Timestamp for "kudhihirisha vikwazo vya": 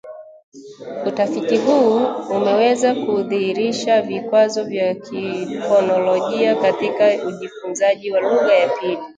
2.95-4.95